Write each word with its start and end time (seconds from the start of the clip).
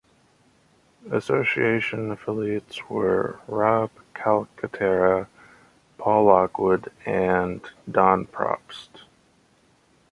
Association 1.11 2.09
Affiliates 2.09 2.89
were 2.89 3.39
Rob 3.47 3.91
Calcaterra, 4.15 5.27
Paul 5.99 6.23
Lockwood, 6.25 6.91
and 7.05 7.61
Don 7.87 8.25
Probst. 8.25 9.03